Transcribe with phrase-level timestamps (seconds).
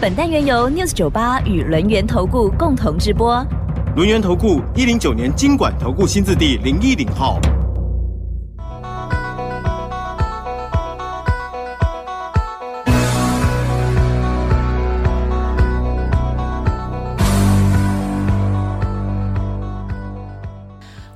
[0.00, 3.44] 本单元由 News 九八与轮源投顾共同直播。
[3.96, 7.40] 轮源投顾一零九年经管投顾新字第零一零号。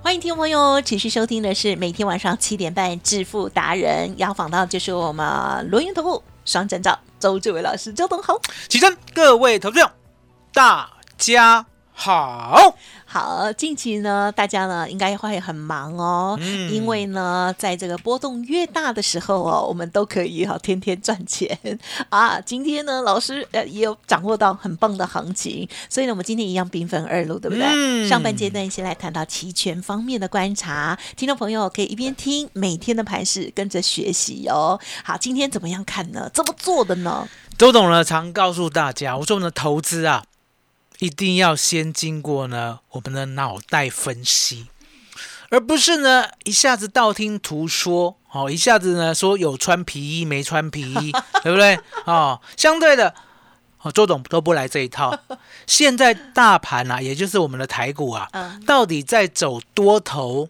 [0.03, 8.41] 欢迎听众朋友持续收听的是每天晚上七点半《致富达人》，要访到就是我们轮源投顾双证照周志伟老师，周董好。
[8.69, 9.93] 起身，各位投资者，
[10.53, 12.77] 大家好。
[13.05, 21.59] 好，近期呢，大家呢应该会很忙哦，嗯因为呢，在这个波动越大的时候哦，我们都可以哈、天天赚钱
[22.09, 22.41] 啊。
[22.41, 27.67] 今天呢，老师呃也有掌握到很棒的行情，所以呢，我们今天一样兵分二路，对不对？
[27.67, 34.81] 嗯上半阶段先来谈到期权方面的观察，听众朋友可以一边听每天的盘势，跟着学习哦。
[35.05, 36.31] 好，今天怎么样看呢？
[36.33, 37.29] 怎么做的呢？
[37.59, 40.25] 周董呢常告诉大家，我说我们的投资啊，
[41.03, 44.69] 一定要先经过呢我们的脑袋分析，
[45.51, 51.11] 而不是呢一下子道听途说，哦，一下子呢说有穿皮衣没穿皮衣，
[51.43, 51.77] 对不对？
[52.05, 53.13] 哦，相对的。
[53.81, 55.19] 哦，周董都不来这一套。
[55.67, 60.49] 现在大盘啊，也就是我们的台股啊，嗯到底在走多头，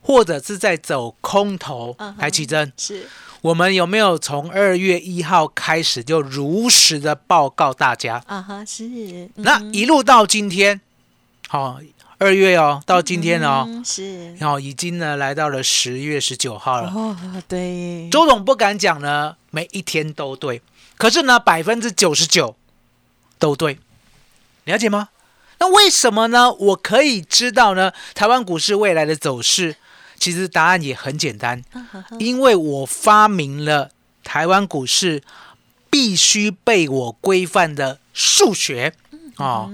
[0.00, 2.12] 或者是在走空头嗯？
[2.12, 3.06] 哼台奇珍，是
[3.42, 8.22] 我们有没有从二月一号开始就如实的报告大家？
[8.26, 10.80] 啊哈，是嗯那一路到今天，
[11.48, 11.80] 好、
[12.18, 16.88] 二月哦，到今天哦，嗯是然后、已经呢来到了十月十九号了。
[16.88, 17.16] 哦，
[17.48, 20.62] 对，周董不敢讲呢，每一天都对，
[20.96, 22.54] 可是呢，百分之九十九
[23.40, 23.80] 都对，
[24.66, 25.08] 了解吗？
[25.58, 26.52] 那为什么呢？
[26.52, 29.74] 我可以知道呢，台湾股市未来的走势，
[30.22, 31.60] 其实答案也很简单，
[32.20, 33.90] 因为我发明了
[34.22, 35.20] 台湾股市
[35.90, 38.94] 必须被我规范的数学
[39.34, 39.72] 啊、哦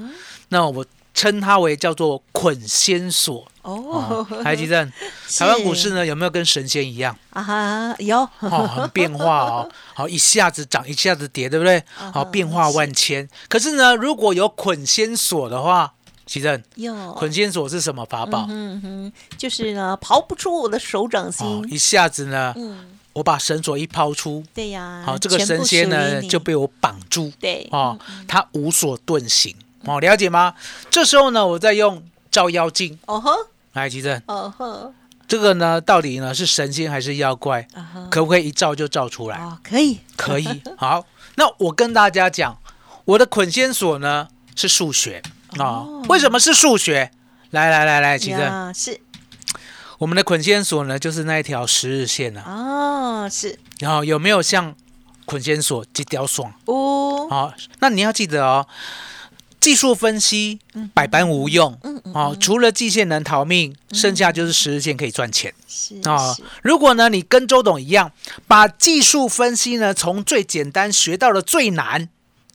[0.49, 3.47] 那我称它为叫做捆仙索。
[3.61, 4.91] 哦哦，台积电，
[5.37, 7.15] 台湾股市呢有没有跟神仙一样？
[7.29, 11.85] 啊哈，有哦，很变化哦，好一下子涨，一下子跌，对不对？
[12.01, 13.29] 嗯好变化万千。
[13.51, 15.93] 可是呢，如果有捆仙索的话，
[16.29, 18.47] 奇正，有捆仙索是什么法宝？
[18.51, 27.67] 嗯哼，就是呢，刨不出我的手掌哦心，，一下子呢，嗯，我把绳索一抛出，对呀，好，这个神仙呢就被我绑住，对。
[27.73, 29.57] 哦，他无所遁形，
[29.87, 30.55] 哦，了解吗？
[30.91, 33.35] 这时候呢，我再用照妖镜哦呵，
[33.73, 34.93] 来，奇正，哦呵，
[35.27, 37.67] 这个呢，到底呢是神仙还是妖怪？
[38.11, 39.39] 可不可以一照就照出来？
[39.39, 40.63] 哦，可以，可以。
[40.77, 41.07] 好，
[41.37, 42.59] 那我跟大家讲，
[43.07, 45.23] 我的捆仙索呢是数学
[45.61, 47.11] 啊、哦为什么是数学？
[47.51, 49.01] 来来来来，奇正，呀，是
[49.99, 52.45] 我们的捆仙索呢就是那一条十日线啊。
[52.47, 54.75] 哦，是然后有没有像
[55.25, 56.53] 捆仙索这条爽？
[56.67, 58.67] 哦，好，那你要记得哦，
[59.61, 60.61] 技术分析
[60.93, 61.79] 百般无用。
[61.83, 65.53] 嗯嗯，哦，除了季线能逃命，剩下就是十日线可以赚钱。
[65.67, 68.13] 是啊、是如果呢你跟周董一样，
[68.47, 72.09] 把技术分析呢从最简单学到了最难，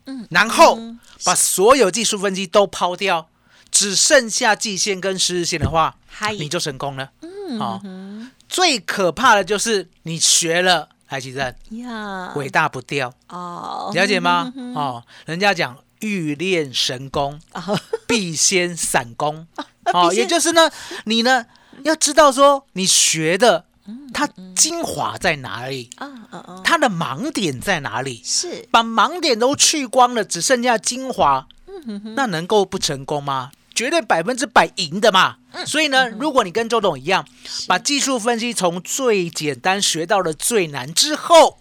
[0.06, 1.00] 嗯然后嗯。
[1.26, 3.30] 把所有技术分析都抛掉，
[3.72, 5.96] 只剩下季线跟十日线的话，
[6.38, 7.12] 你就成功了。
[7.22, 8.30] 嗯好哼。
[8.50, 14.52] 最可怕的就是你学了，台积电呀，伟大不掉，哦，了解吗？
[14.76, 17.80] 哦，人家讲欲练神功，哦。
[18.06, 19.48] 必先散功。
[19.94, 20.70] 哦，也就是呢，
[21.06, 21.46] 你呢
[21.84, 23.73] 要知道说你学的嗯
[24.14, 25.90] 它精华在哪里，
[26.64, 28.68] 它的盲点在哪里，是。
[28.72, 31.48] 把盲点都去光了，只剩下精华，
[31.86, 33.52] 嗯那能够不成功吗？
[33.76, 35.38] 绝对百分之百赢的嘛。
[35.52, 37.28] 嗯所以呢，如果你跟周董一样，
[37.68, 41.60] 把技术分析从最简单学到了最难之后，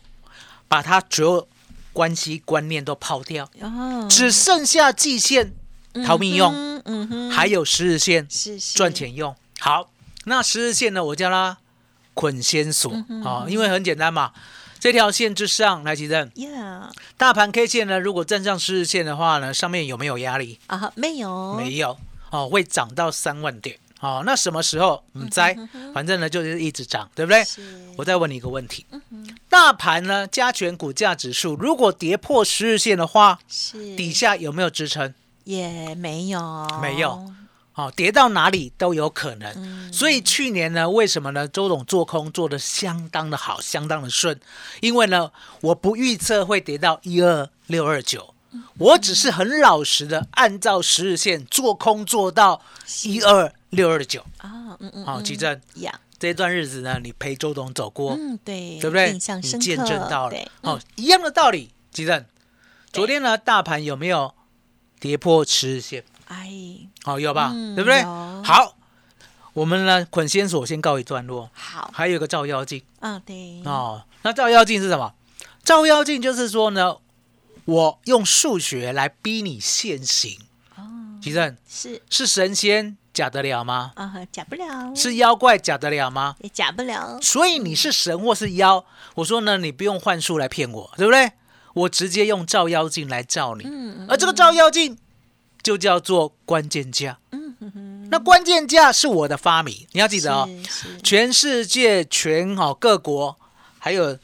[0.68, 1.48] 把它所有
[1.92, 5.52] 关系观念都抛掉，哦，只剩下季线
[6.06, 8.26] 逃命用，嗯嗯哼，还有十日线
[8.74, 9.36] 赚钱用。
[9.60, 9.90] 好，
[10.24, 11.58] 那十日线呢，我叫它
[12.14, 12.92] 捆仙索
[13.24, 14.32] 啊、因为很简单嘛。
[14.78, 20.58] 这条线之上，来，吉正，呀大盘 K 线呢，如果站上十日线的话呢，上面有没有压力？
[20.66, 21.96] 啊，没有没有
[22.30, 24.24] 哦，会涨到三万点哦。
[24.26, 25.04] 那什么时候？
[25.14, 25.56] 嗯，在，
[25.94, 27.44] 反正呢就是一直涨，对不对？
[27.96, 28.84] 我再问你一个问题：
[29.48, 35.14] 大盘呢加权股价指数如果跌破十日线的话，是底下有没有支撑？
[35.44, 37.24] 也没有，没有，
[37.74, 39.90] 哦，跌到哪里都有可能。
[39.92, 41.48] 所以去年呢，为什么呢？
[41.48, 44.38] 周董做空做的相当的好，相当的顺，
[44.80, 48.34] 因为呢，我不预测会跌到一二六二九，
[48.78, 52.60] 我只是很老实的按照十日线做空做到
[53.04, 54.20] 一二六二九。
[54.38, 59.12] 啊，嗯嗯，好，嗯奇正，呀，这段日子呢，你陪周董走过，嗯，对，对不对？
[59.12, 61.70] 印象你深刻，见证到了对，，哦，一样的道理。
[61.90, 62.24] 吉正，
[62.90, 64.34] 昨天呢，大盘有没有
[64.98, 66.02] 跌破十日线？
[66.32, 66.50] 哎，
[67.04, 67.50] 好、有吧？
[67.54, 68.02] 嗯对不对？
[68.42, 68.76] 好，
[69.52, 74.02] 我们呢，捆仙索先告一段落，好，还有一个照妖镜啊，对，哦。
[74.22, 75.12] 那照妖镜是什么？
[75.62, 76.96] 照妖镜就是说呢，
[77.66, 80.38] 我用数学来逼你现行。
[80.76, 80.82] 哦，
[81.20, 83.92] 吉正是是神仙假得了吗？
[83.96, 86.36] 啊，假不了，是妖怪假得了吗？
[86.40, 88.84] 也假不了，所以你是神或是妖，
[89.16, 91.32] 我说呢，你不用幻术来骗我，对不对？
[91.74, 94.98] 我直接用照妖镜来照你，嗯而这个照妖镜
[95.62, 97.18] 就叫做关键价。
[97.30, 100.48] 嗯哼哼，那关键价是我的发明，你要记得哦。
[101.02, 103.38] 全世界、全哦各国，
[103.78, 104.18] 还有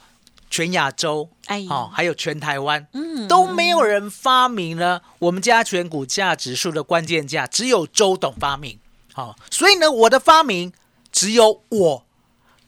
[0.51, 8.79] 全亚洲，哎，哦，还有全台湾，嗯都没有人发明了我们加权股价指数的关键价，只有周董发明。
[9.13, 10.73] 好、所以呢，我的发明
[11.11, 12.07] 只有我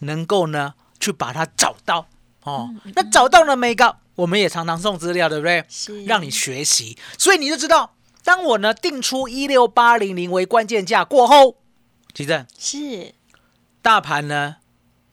[0.00, 2.06] 能够呢去把它找到。
[2.42, 3.96] 哦，那找到了没个？
[4.16, 5.64] 我们也常常送资料，对不对？
[5.68, 7.94] 是让你学习，所以你就知道，
[8.24, 11.56] 当我呢定出一六八零零为关键价过后，
[12.14, 13.14] 其正是。
[13.82, 14.56] 大盘呢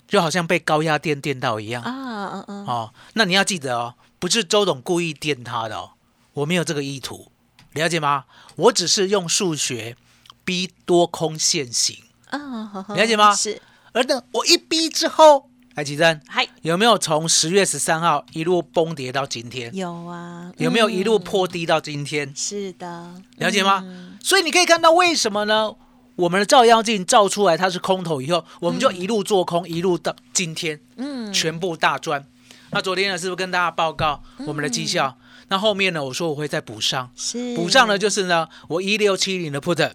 [0.08, 1.82] 就好像被高压电电到一样。
[1.84, 5.92] 啊，嗯嗯，哦，那你要记得哦，不是周董故意电他的哦，
[6.34, 7.32] 我没有这个意图，
[7.74, 8.26] 了解吗？
[8.56, 9.96] 我只是用数学
[10.44, 13.34] 逼多空现行，了解吗？
[13.34, 13.62] 是，
[13.94, 19.72] 而等我一逼之后，来吉珍嗨，有没有从十月十三号一路崩跌到今天？
[19.76, 21.22] 有啊，有没有一路嗯？
[21.22, 22.34] 破低到今天？
[22.36, 23.84] 是的，了解吗？
[23.86, 25.76] 嗯所以你可以看到为什么呢？
[26.16, 30.80] 我们的照妖镜照出来它是空头以后，我们就一路做空，一路到今天。
[30.96, 32.26] 嗯，全部大赚。
[32.72, 35.16] 那昨天呢，是不是跟大家报告我们的绩效？
[35.50, 39.92] 那后面呢，我说我会再补上，是补上呢就是呢，我一六七零的 put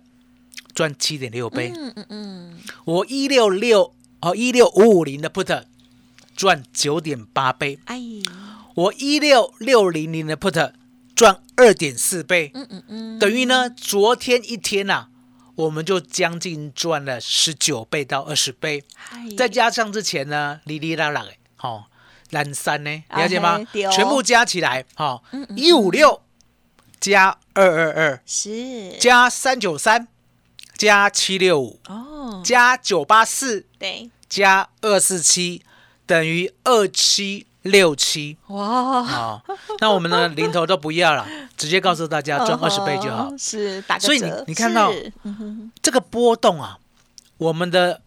[0.72, 5.64] 赚七点六倍，嗯嗯嗯，我一六六哦一六五五零的 put
[6.34, 8.00] 赚九点八倍，哎，
[8.74, 10.72] 我一六六零零的 put
[11.14, 15.08] 赚二点四倍，嗯嗯嗯，等于呢昨天一天呐、
[15.54, 18.82] 我们就将近赚了十九倍到二十倍。
[18.94, 19.18] 嗨。
[19.36, 21.88] 再加上之前呢，哩哩啦啦的，好、
[22.30, 23.60] 蓝三呢，啊了解吗？
[23.92, 25.22] 全部加起来，好
[25.54, 26.22] 一五六
[26.98, 28.22] 加二二二。
[28.24, 28.96] 是。
[28.98, 30.08] 加三九三
[30.78, 35.62] 加七六五哦，加九八四对，加二四七
[36.12, 39.42] 等于二七六七哇，啊。
[39.80, 41.26] 那我们呢， 零头都不要了，
[41.56, 43.34] 直接告诉大家赚二十倍就好哦。
[43.38, 44.92] 是打个所以你你看到
[45.22, 46.78] 嗯这个波动啊，
[47.38, 48.02] 我们的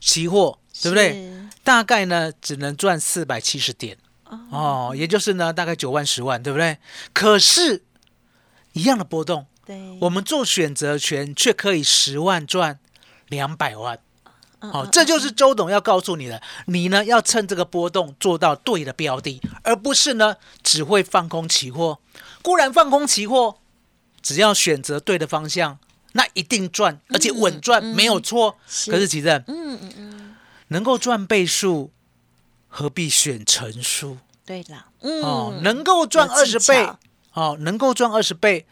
[0.00, 1.30] 期货对不对？
[1.62, 3.96] 大概呢只能赚四百七十点
[4.50, 6.78] 哦，也就是呢大概九万十万，对不对？
[7.12, 7.84] 可是，
[8.72, 12.80] 一样的波动，对，我们做选择权却可以十万赚
[13.28, 14.00] 两百万。
[14.60, 21.98] 嗯哦，这就是周董要告诉你的，你呢要趁这个波动做到对的标的，而不是呢只会放空期货。
[22.42, 23.58] 固然放空期货，
[24.20, 25.78] 只要选择对的方向，
[26.12, 28.56] 那一定赚，而且稳赚，没有错。
[28.66, 30.36] 是可是其实嗯嗯嗯，
[30.68, 31.92] 能够赚倍数，
[32.68, 34.18] 何必选成数？
[34.44, 36.88] 对了，嗯，哦，能够赚二十倍，
[37.34, 38.66] 哦，能够赚二十倍，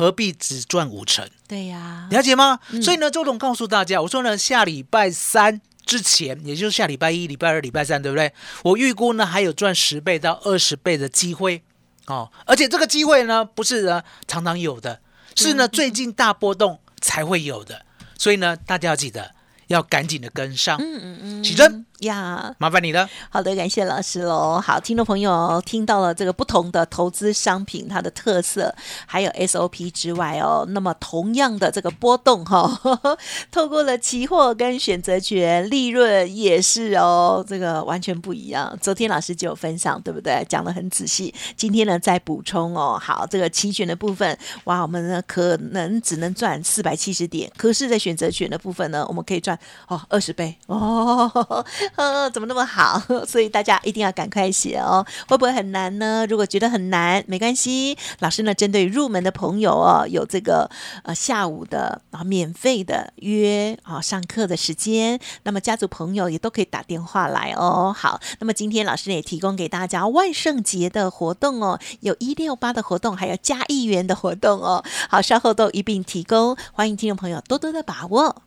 [0.00, 1.28] 何必只赚五成？
[1.46, 2.58] 对呀，了解吗？
[2.70, 2.82] 嗯。
[2.82, 8.32] 所以呢，周董告诉大家，我说呢，下礼拜三之前，也就是下礼拜一、礼拜二、礼拜三，对不对？
[8.62, 11.62] 我预估呢还有赚十倍到二十倍的机会。
[12.06, 15.02] 哦，而且这个机会呢不是呢常常有的，
[15.36, 17.84] 是嗯呢最近大波动才会有的，
[18.16, 19.34] 所以呢大家要记得
[19.66, 23.08] 要赶紧的跟上，嗯嗯嗯，起身呀，麻烦你了。
[23.28, 24.60] 好的，感谢老师喽。
[24.60, 28.74] 好，听众朋友听到了这个不同的投资商品它的特色，
[29.06, 32.80] 还有 SOP 之外哦，那么同样的这个波动哈、
[33.50, 38.76] 透过了期货跟选择权，利润也是哦，这个完全不一样。
[38.80, 40.44] 昨天老师就有分享，对不对？
[40.48, 41.34] 讲的很仔细。
[41.56, 42.98] 今天呢再补充哦。
[43.00, 51.30] 好，这个期权的部分，哇，我们呢可能只能赚四百七十点，可是，在选择权的部分呢，我们可以赚哦，二十倍哦，
[51.96, 53.00] 呃，怎么那么好？
[53.26, 55.04] 所以大家一定要赶快写哦。
[55.28, 56.26] 会不会很难呢？
[56.28, 60.70] 如果觉得很难，没关系，老师呢针对入门的朋友哦，有这个
[61.04, 67.94] 呃下午的啊免费的约啊上课的时间，那么家族朋友也都可以打电话来哦。
[67.96, 74.82] 好，那么今天老师也提供给大家万圣节的活动哦，有一六八的活动，还有加一元的活动哦。
[75.08, 78.42] 好，稍后都一并提供，欢迎听众朋友多多的把握。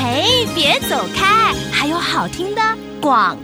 [0.00, 2.62] 嘿，别走开，还有好听的
[3.00, 3.36] 广。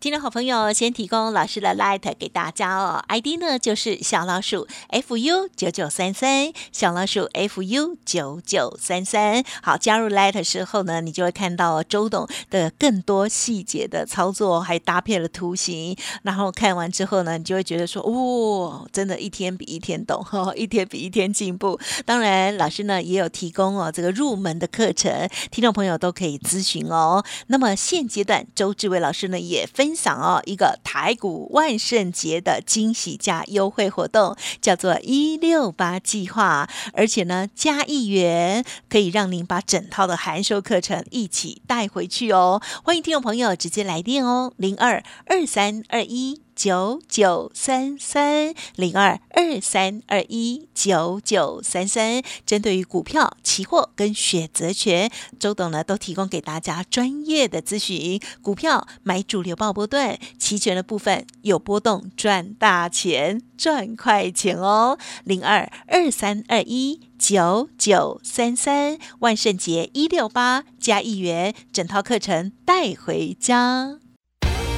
[0.00, 9.42] 听众好朋友，先提供老师的 light 给大家哦，ID 呢就是小老鼠 fu 九九三三，小老鼠 fu 九九三三。
[9.60, 15.96] 好，加入 light 之后呢，你就会看到周董的更多细节的操作，还搭配了图形。
[16.22, 21.76] 然后看完之后呢，你就会觉得说，哦，真的，一天比一天懂，哦， 一天比一天进步。
[22.06, 27.24] 当然，老师呢也有提供哦这个入门的课程，听众朋友都可以咨询哦。
[27.48, 29.88] 那么现阶段，周志伟老师呢也分。
[29.88, 42.62] 分享哦，一个台股万圣节的惊喜价优惠活动，叫做一六八计划，而且呢，加一元可以让您把整套的函授课程一起带回去哦。
[42.84, 46.47] 欢迎听众朋友直接来电哦，零二二三二一。
[46.58, 58.20] 九九三三零二二三二一九九三三，针对于股票、期货跟选择权，周董呢都提供给大家专业的咨询。
[58.42, 64.98] 股票买主流爆波段，期权的部分有波动赚大钱，赚快钱哦。
[65.22, 74.00] 零二二三二一九九三三，万圣节一六八加一元，整套课程带回家。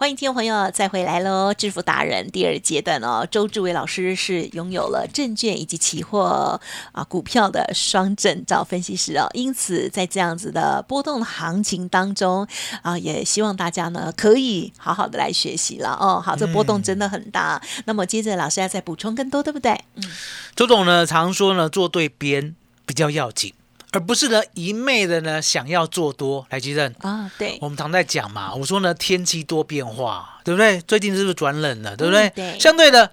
[0.00, 1.52] 欢迎听众朋友再回来喽！
[1.52, 6.58] 致富达人第二阶段哦，周志伟老师是拥有了证券以及期货
[6.92, 12.48] 啊股票的双证照分析师哦，因此在这样子的波动行情当中
[12.80, 16.18] 啊，也希望大家呢可以好好的来学习了哦。
[16.18, 17.60] 好，这波动真的很大。
[17.84, 19.78] 那么接着老师要再补充更多，对不对？
[19.96, 20.02] 嗯，
[20.56, 23.52] 周总呢常说呢，做对边比较要紧。
[23.92, 30.80] 而不是呢，一昧的呢想要做多来积正啊，对，我们常在讲嘛，我说呢天气多变化，对不对？
[30.82, 32.30] 最近是不是转冷了，对不对？
[32.30, 33.10] 对，相对的，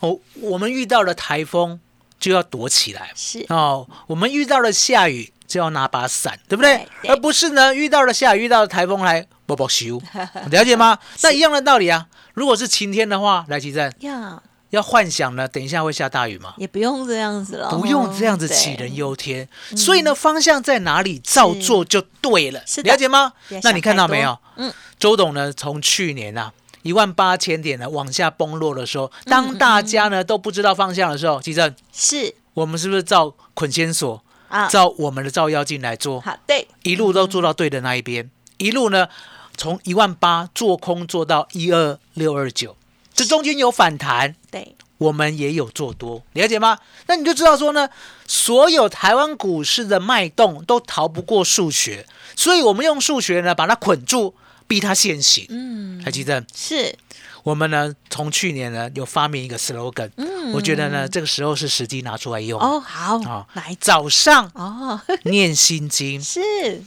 [0.00, 1.78] 哦，我们遇到了台风
[2.18, 6.88] 就要躲起来，是哦，我们遇到了下雨就要拿把伞，对不对？
[7.08, 10.00] 而不是呢遇到了下雨，遇到了台风来不不修，
[10.50, 10.98] 了解吗？
[11.22, 14.42] 那一样的道理啊，如果是晴天的话，来积正呀。
[14.70, 16.54] 要幻想呢，等一下会下大雨吗？
[16.56, 19.48] 也不用这样子了，不用这样子杞人忧天。
[19.76, 22.60] 所以呢，方向在哪里，照做就对了。
[22.82, 23.32] 了解吗？
[23.62, 24.36] 那你看到没有？
[24.56, 34.68] 嗯，周董呢，从去年啊一万八千点呢往下崩落的时候，当大家呢都不知道方向的时候，其正是我们是不是照捆仙索啊？
[34.68, 36.20] 照我们的照妖镜来做？
[36.20, 39.08] 好，对，一路都做到对的那一边，一路呢
[39.56, 42.76] 从一万八做空做到一二六二九。
[43.16, 46.78] 这中间有反弹，对，我们也有做多，了解吗？
[47.06, 47.88] 那你就知道说呢，
[48.26, 52.06] 所有台湾股市的脉动都逃不过数学，
[52.36, 54.34] 所以我们用数学呢把它捆住，
[54.66, 55.46] 逼它现行。
[55.48, 56.44] 嗯，还记得？
[56.54, 56.94] 是
[57.42, 62.60] 我们呢从去年呢有发明一个 slogan，嗯，我觉得呢这个时候是时机拿出来用。
[62.60, 66.82] 哦，好，好，来早上哦念心经， 是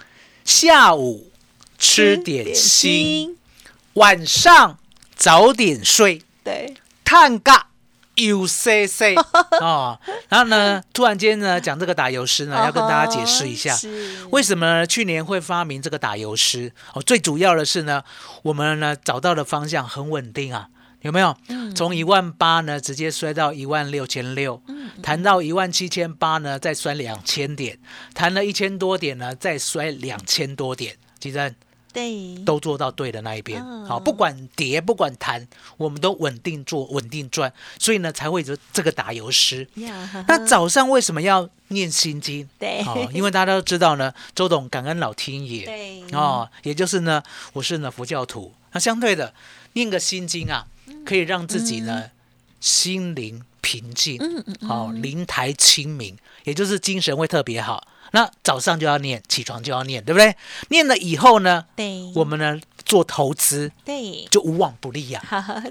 [0.46, 1.32] 下午
[1.80, 3.36] 吃点心，
[3.94, 4.78] 晚上。
[5.20, 6.74] 早点睡，对，
[7.04, 7.68] 探嘎
[8.16, 9.16] U C C
[9.60, 10.00] 哦，
[10.30, 13.78] 然后呢，突然间呢，讲这个打油诗呢，要跟大家解释一下，
[14.32, 16.72] 为什么去年会发明这个打油诗？
[16.94, 18.02] 哦，最主要的是呢，
[18.44, 20.70] 我们呢找到的方向很稳定啊，
[21.02, 21.36] 有没有？
[21.76, 24.62] 从一万八呢，直接摔到一万六千六，
[25.04, 27.78] 谈到一万七千八呢，再摔两千点，
[28.14, 31.54] 谈了一千多点呢，再摔两千多点，记得。
[31.92, 39.68] 对，都做到对的那一边，好，不管跌不管弹，我们都稳定做，稳定赚，所以呢才会有这个打油诗。
[40.28, 42.48] 那早上为什么要念心经？
[42.60, 49.34] 对，因为大家都知道呢， 周董感恩老天爷，对，哦，也就是呢，我是呢佛教徒，那相对的
[49.74, 50.68] 念个心经啊，
[51.06, 52.12] 可以让自己呢
[52.60, 57.88] 心灵平静，嗯嗯嗯，哦，灵台清明，也就是精神会特别好。
[58.12, 60.36] 那早上就要念，起床就要念，对不对？
[60.70, 65.22] 念了以后呢，对，我们呢做投资对，就无往不利 呀、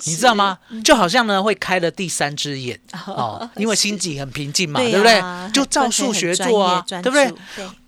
[0.05, 0.59] 你知道吗？？
[0.85, 5.51] 就好像呢会开了第三只眼哦哦， 因为心情很平静嘛，对对不对啊？
[5.53, 7.33] 就照数学做啊，对不对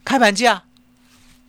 [0.05, 0.63] 开盘价、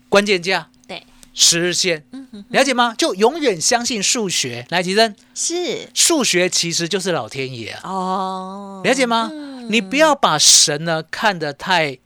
[0.09, 1.03] 关键价、对，
[1.33, 2.03] 十日线，
[2.49, 2.93] 了解吗？
[2.95, 4.65] 就永远相信数学。
[4.69, 9.29] 来，吉珍，是数学其实就是老天爷啊，哦，了解吗？
[9.31, 11.97] 嗯你不要把神呢看得太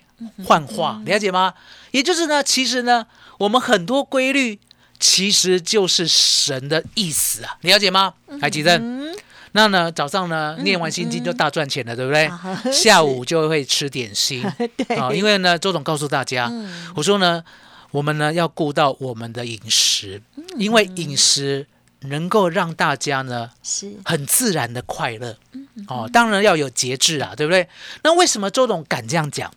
[0.45, 1.53] 幻化，了解吗？
[1.91, 3.05] 也就是呢，其实呢，
[3.37, 4.59] 我们很多规律
[4.99, 8.13] 其实就是神的意思啊，了解吗？
[8.39, 9.15] 来，吉珍，嗯，
[9.51, 12.25] 那呢早上呢念完心经就大赚钱了，对不对？
[12.25, 14.43] 啊下午就会吃点心
[14.97, 17.43] 啊，因为呢，周总告诉大家，嗯我说呢，
[17.91, 21.67] 我们呢要顾到我们的饮食，嗯因为饮食
[22.01, 27.67] 能够让大家呢是很自然的快乐嗯哦，当然要有节制啊，对不对？
[28.03, 29.51] 那为什么周董敢这样讲？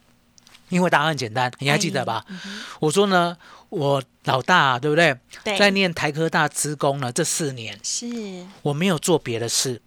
[0.69, 2.25] 因为答案很简单，你还记得吧？
[2.81, 3.37] 我说呢，
[3.71, 5.17] 我老大、啊、对不对？
[5.45, 5.59] 对。
[5.59, 8.07] 在念台科大职工呢，这四年是。
[8.63, 9.81] 我没有做别的事，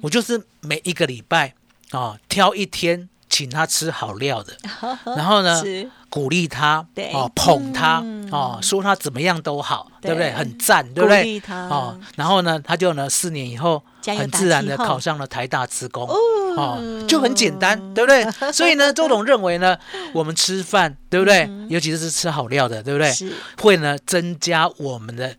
[0.00, 1.54] 我就是每一个礼拜
[1.90, 4.52] 啊、挑一天请他吃好料的，
[5.16, 5.60] 然后呢
[6.08, 10.32] 鼓励他哦，捧他嗯哦，说他怎么样都好，对对不对？
[10.32, 16.06] 很赞，对不对哦，然后呢，他就呢四年以后很自然的考上了台大职工。
[16.08, 16.14] 哦
[16.56, 18.24] 哦，就很简单，对不对？
[18.52, 19.76] 所以呢，周董认为呢，
[20.12, 21.50] 我们吃饭，对不对？
[21.68, 23.12] 尤其是吃好料的，对不对？
[23.60, 25.34] 会呢增加我们的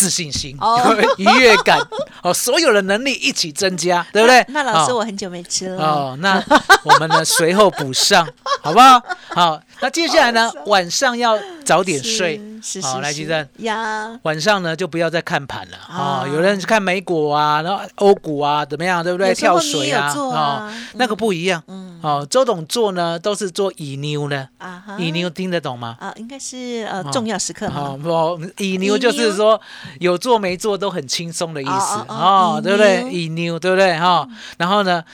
[0.00, 1.78] 自信心、哦愉悦感，
[2.24, 4.42] 哦，所有的能力一起增加，对不对？
[4.48, 6.42] 那老师，哦我很久没吃了哦，那
[6.82, 8.26] 我们呢随后补上，
[8.62, 8.98] 好不好？
[9.28, 13.00] 好，那接下来呢，晚上要早点睡，好，是是是是。
[13.00, 13.48] 来吉正。
[13.58, 19.34] 呀，晚上呢，就不要再看盘了啊、啊有人看美股啊，然后欧股啊，怎么样，对不对？
[19.34, 20.68] 跳水啊，啊。
[20.70, 20.86] 嗯。
[20.94, 21.62] 那个不一样。
[21.66, 22.00] 嗯。
[22.02, 24.96] 哦，周董做呢，都是做乙妞呢，啊哈。
[24.98, 25.96] 以牛听得懂吗？
[26.00, 29.60] 啊，应该是呃哦重要时刻好、哈，不，以牛就是说
[29.98, 33.10] 有做没做都很轻松的意思哦哦哦哦对不对？
[33.10, 33.98] 以以牛对不对？
[33.98, 34.26] 哈、
[34.56, 35.04] 然后呢，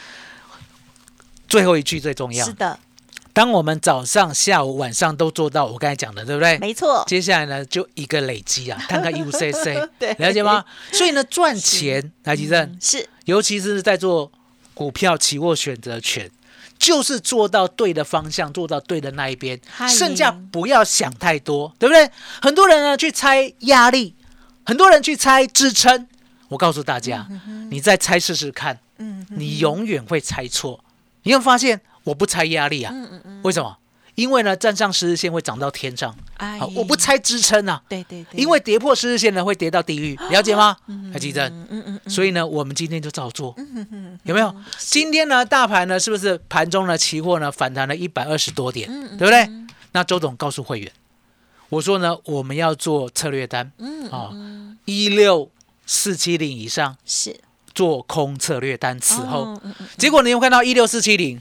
[1.49, 2.45] 最后一句最重要。
[2.45, 2.79] 是，的，
[3.37, 6.57] 当我们早上、下午、晚上都做到我刚才讲的，对不对？
[6.57, 10.65] 没错，接下来呢，就一个累积啊，看看 UCC， 对了解吗？
[10.91, 14.33] 所以呢，赚钱，来吉正，是尤其是在做
[14.73, 16.31] 股票、期货、选择权，
[16.79, 22.11] 就是做到对的方向，做到对的那一边，剩下不要想太多，对不对？
[22.41, 24.15] 很多人呢去猜压力，
[24.65, 26.09] 很多人去猜支撑。
[26.49, 27.29] 我告诉大家，
[27.69, 30.81] 你再猜试试看，嗯你永远会猜错。
[31.25, 33.77] 你会发现，我不猜压力啊，嗯嗯嗯，为什么？
[34.15, 40.77] 因为呢，站上十日线会涨到天上，哎好，我不猜支撑啊，对对对，因为跌破十日线呢会跌到地狱，了解吗？
[41.13, 41.49] 还记得？
[41.51, 44.55] 嗯嗯嗯，所以呢，我们今天就照做，嗯嗯有没有？
[44.79, 49.51] 今天呢，大盘呢是不是盘中呢期货呢反弹了一百二十多点，嗯对不对？
[49.93, 50.91] 那周总告诉会员，
[51.69, 55.51] 我说呢，我们要做策略单嗯啊嗯，一六
[55.85, 57.41] 四七零以上是。
[57.75, 59.61] 做空策略单此后。
[59.99, 61.39] 结果你有看到一六四七零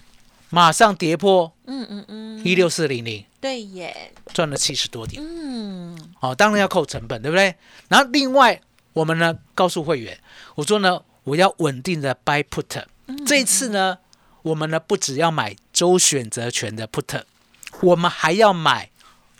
[0.55, 5.21] 马上跌破嗯嗯嗯，一六四零零，对耶，赚了七十多点。
[5.21, 5.99] 嗯。
[6.21, 7.53] 哦，当然要扣成本，对不对？
[7.89, 8.61] 然后另外
[8.93, 10.17] 我们呢告诉会员，
[10.55, 12.83] 我说呢我要稳定的 buy put，
[13.27, 13.97] 这一次呢
[14.43, 17.23] 我们呢不只要买周选择权的 put，
[17.81, 18.89] 我们还要买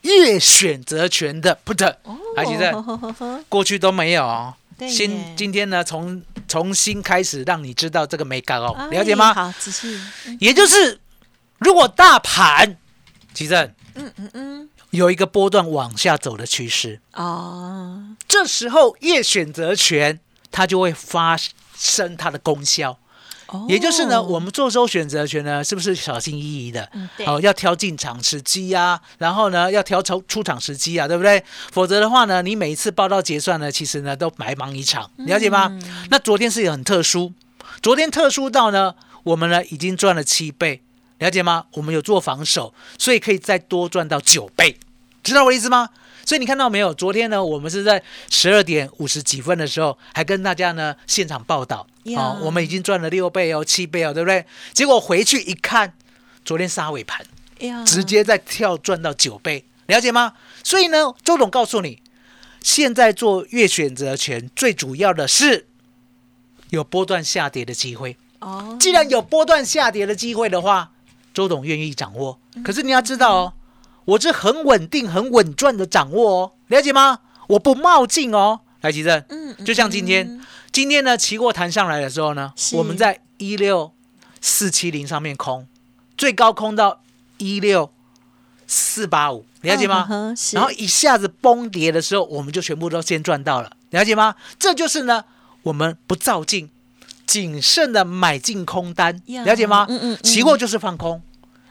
[0.01, 1.95] 月选择权的 put，
[2.35, 2.73] 还记得？
[2.73, 4.53] 得过去都没有哦。
[4.77, 4.93] 对耶。
[4.93, 9.33] 新今天呢重重新开始让你知道这个没搞哦，哎了解吗？
[9.33, 9.97] 好，仔细，
[10.41, 10.99] 也就是
[11.65, 12.77] 如果大盘，
[13.33, 20.19] 其正嗯嗯嗯，有一个波段往下走的趋势，哦，这时候月选择权
[20.51, 21.35] 它就会发
[21.75, 22.99] 生它的功效，
[23.47, 23.65] 哦。
[23.67, 26.87] 也就是呢，我们做周选择权呢，是不是小心翼翼的？
[26.93, 27.25] 嗯对。
[27.25, 31.43] 哦，要挑进场时机啊，然后呢，要挑出出场时机啊，对不对？
[31.71, 35.69] 否则的话呢，你每一次报到结算呢，其实呢都白忙一场，了解吗？
[35.71, 37.33] 嗯那昨天是很特殊，
[37.81, 40.83] 昨天特殊到呢，我们呢已经赚了七倍，
[41.19, 41.65] 了解吗？
[41.73, 44.77] 我们有做防守，所以可以再多赚到九倍，
[45.23, 45.89] 知道我的意思吗？
[46.25, 46.91] 所以你看到没有？
[46.93, 48.01] 昨天呢，我们是在
[48.31, 51.85] 十二点五十几分的时候，还跟大家呢现场报道，
[52.17, 54.43] 啊哦，我们已经赚了六倍哦，七倍哦，对不对？
[54.73, 55.93] 结果回去一看，
[56.43, 57.23] 昨天杀尾盘，
[57.85, 60.33] 直接再跳赚到九倍，了解吗？
[60.63, 62.01] 所以呢，周董告诉你，
[62.61, 65.67] 现在做月选择权最主要的是
[66.71, 68.17] 有波段下跌的机会。
[68.39, 70.91] 哦，既然有波段下跌的机会的话，
[71.35, 72.39] 周董愿意掌握。
[72.63, 73.53] 可是你要知道哦，
[74.05, 77.19] 我是很稳定、很稳赚的掌握哦，了解吗？
[77.49, 78.61] 我不冒进哦。
[78.81, 83.91] 来，吉正，嗯，嗯就像今天，今天呢，期货弹上来的时候呢，我们在一六
[84.41, 85.67] 四七零上面空，
[86.17, 87.01] 最高空到
[87.37, 87.91] 一六
[88.67, 90.07] 四八五，了解吗？
[90.09, 94.35] 嗯然后一下子崩跌的时候，我们就全部都先赚到了，了解吗？
[94.59, 95.25] 这就是呢，
[95.63, 96.69] 我们不照进，
[97.25, 99.85] 谨慎的买进空单，呀了解吗？
[99.89, 101.21] 嗯嗯嗯期货就是放空，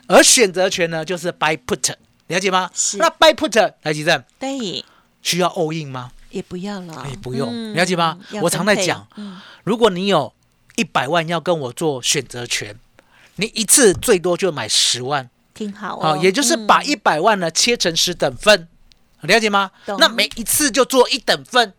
[0.06, 1.94] 而选择权呢就是 buy put，
[2.28, 2.70] 了解吗？
[2.74, 4.84] 是那 buy put 来吉正对，
[5.22, 6.10] 需要 all in 吗？
[6.30, 8.18] 也不要了，哎，不用，嗯了解吗？
[8.42, 10.32] 我常在讲，嗯如果你有
[10.76, 12.76] 一百万要跟我做选择权，
[13.36, 18.66] 你一次最多就买十万，挺好好、哦，也就是把嗯一百万呢切成十等份，
[19.20, 19.70] 了解吗？
[19.98, 21.72] 那每一次就做一等份，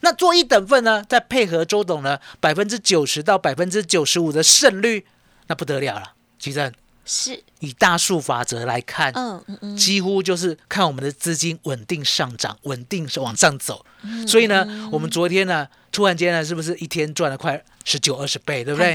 [0.00, 5.06] 那做一等份呢，再配合周董呢百分之九十到百分之九十五的胜率，
[5.46, 6.12] 那不得了了。
[6.38, 6.72] 其正
[7.04, 13.84] 是，以大数法则来看，嗯嗯嗯，几乎就是看我们的资金稳定上涨，稳定往上走。
[14.02, 18.94] 嗯所以呢，我们昨天呢，突然间呢，是不是一天赚了快十九二十倍，对不对？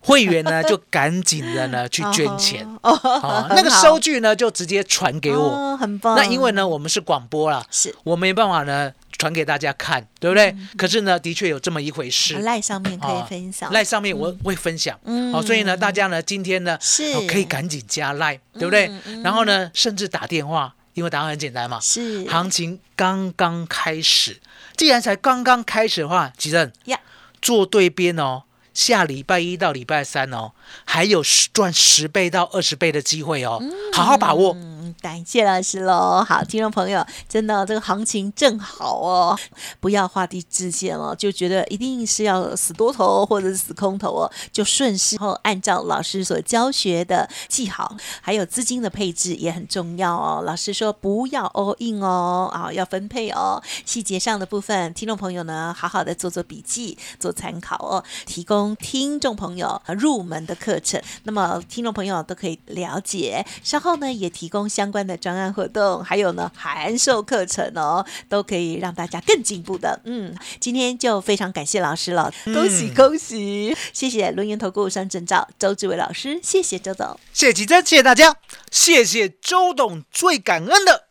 [0.00, 5.50] 会员呢就赶紧的呢 去捐钱，哦，啊，那个收据呢就直接传给我。
[5.50, 6.14] 哦很棒。
[6.16, 10.54] 那因为呢，我们是广播啦，是我没办法呢传给大家看，对不对？
[10.76, 12.34] 可是呢，的确有这么一回事。
[12.40, 18.90] 赖上面可以啊分享，赖上面我会分享，嗯好，所以呢，大家呢今天呢是哦可以赶紧加赖，对不对？
[19.24, 22.28] 然后呢，甚至打电话，因为答案很简单嘛，是。
[22.28, 24.40] 行情刚刚开始，
[24.76, 26.98] 既然才刚刚开始的话，吉正呀，
[27.40, 30.52] 做对边哦，下礼拜一到礼拜三哦，
[30.84, 34.56] 还有十赚十倍到二十倍的机会哦，好好把握。
[35.02, 36.24] 感谢老师喽。
[36.24, 39.36] 好，听众朋友，真的这个行情正好哦，
[39.80, 50.40] 不要画地自限哦，就觉得一定是要死多头或者是死空头哦，就顺势后按照老师所教学的记好，还有资金的配置也很重要哦。
[50.46, 53.60] 老师说不要 all in 哦，啊，要分配哦。
[53.84, 61.02] 细节上的部分，听众朋友呢，好好的做做笔记，做参考哦，提供听众朋友入门的课程。
[61.24, 70.00] 那么听众朋友都可以了解，稍后呢也提供相关的专案活动，还有呢函授课程哦，都可以让大家更进步的。
[70.04, 73.74] 嗯，今天就非常感谢老师了，恭喜嗯恭喜！
[73.94, 77.18] 谢谢轮研投顾双证照周志伟老师，谢谢周总。
[77.32, 78.36] 谢谢吉珍，谢谢大家，
[78.70, 81.06] 谢谢周董，最感恩的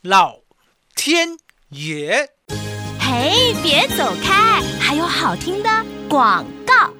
[0.00, 0.38] 老
[0.96, 1.36] 天
[1.68, 2.30] 爷。
[2.98, 5.68] 嘿，别走开，还有好听的
[6.08, 6.46] 广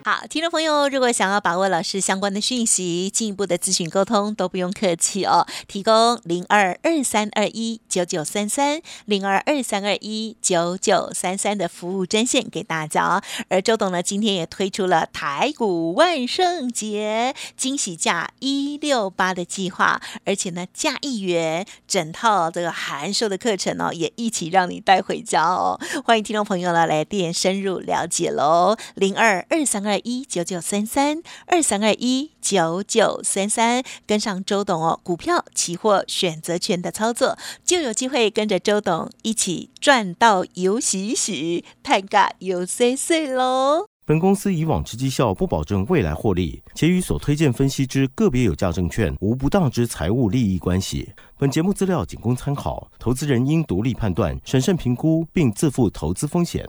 [0.04, 13.22] 好，听众朋友，如果想要把握老师相关的讯息，进一步的咨询沟通，都不用客气哦，提供零二二三二一九九三三零二二三二一九九三三的服务专线给大家哦。
[13.48, 25.80] 而周董呢，今天也推出了台股万圣节惊喜价一六八的计划，而且呢，价一元，整套这个函授的课程哦，也一起让你带回家哦。
[26.04, 43.86] 欢迎听众朋友呢来电深入了解喽，零二二二三二一九九三三二三二一九九三三，跟上周董哦，股票、期货、选择权的操作，就有机会跟着周董一起赚到有喜喜，太尬有 C C 喽。
[44.04, 51.12] 本公司以往之绩效不保证未来获利，且与所推荐分析之个别有价证券无不当之财务利益关系。
[51.38, 56.68] 本节目资料仅供参考，投资人应独立判断、审慎评估，并自负投资风险。